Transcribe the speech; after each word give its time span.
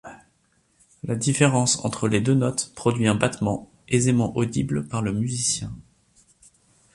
La 1.03 1.13
différence 1.15 1.85
entre 1.85 2.07
les 2.07 2.21
deux 2.21 2.33
notes 2.33 2.71
produit 2.73 3.07
un 3.07 3.13
battement, 3.13 3.69
aisément 3.87 4.35
audible 4.35 4.87
par 4.87 5.03
le 5.03 5.13
musicien. 5.13 5.71